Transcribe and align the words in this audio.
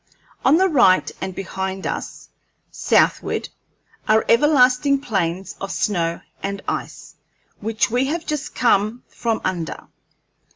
On 0.43 0.57
the 0.57 0.67
right 0.67 1.11
and 1.21 1.35
behind 1.35 1.85
us, 1.85 2.29
southward, 2.71 3.49
are 4.07 4.25
everlasting 4.27 4.99
plains 4.99 5.55
of 5.61 5.71
snow 5.71 6.21
and 6.41 6.59
ice, 6.67 7.13
which 7.59 7.91
we 7.91 8.05
have 8.05 8.25
just 8.25 8.55
come 8.55 9.03
from 9.09 9.41
under. 9.43 9.85